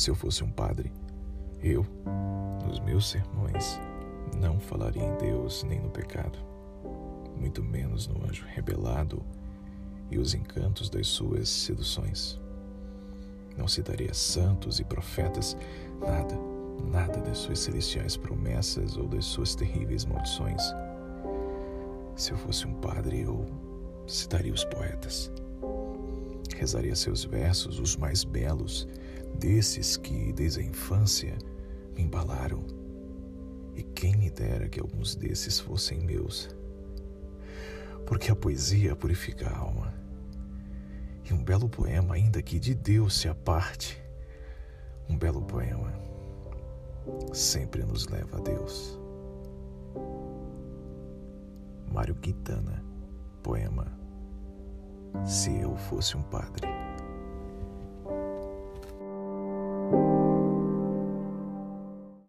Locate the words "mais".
27.98-28.24